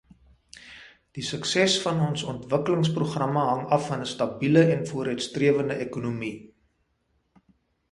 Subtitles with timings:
[1.17, 6.35] Die sukses van ons ontwikkelingsprogramme hang af van 'n stabiele en vooruitstrewende ekonomie.